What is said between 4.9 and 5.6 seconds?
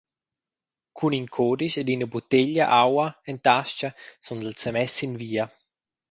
sin via.